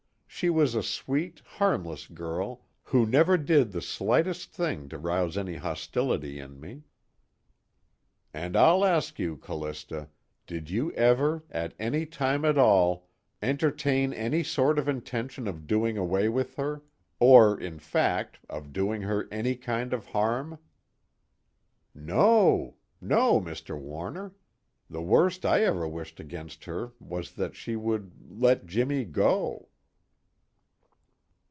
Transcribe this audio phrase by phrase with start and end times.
[0.33, 5.57] She was a sweet, harmless girl who never did the slightest thing to rouse any
[5.57, 6.81] hostility in me."
[8.33, 10.09] "And I'll ask you, Callista:
[10.47, 13.07] did you ever, at any time at all,
[13.43, 16.81] entertain any sort of intention of doing away with her,
[17.19, 20.57] or in fact of doing her any kind of harm?"
[21.93, 22.77] "No.
[22.99, 23.77] No, Mr.
[23.79, 24.33] Warner.
[24.89, 29.67] The worst I ever wished against her was that she would let Jimmy go."